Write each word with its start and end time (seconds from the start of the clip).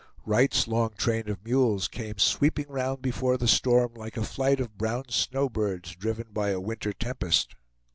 Wright's 0.25 0.67
long 0.67 0.93
train 0.97 1.29
of 1.29 1.45
mules 1.45 1.87
came 1.87 2.17
sweeping 2.17 2.65
round 2.69 3.03
before 3.03 3.37
the 3.37 3.47
storm 3.47 3.93
like 3.93 4.17
a 4.17 4.23
flight 4.23 4.59
of 4.59 4.75
brown 4.75 5.03
snowbirds 5.09 5.95
driven 5.95 6.25
by 6.33 6.49
a 6.49 6.59
winter 6.59 6.91
tempest. 6.91 7.55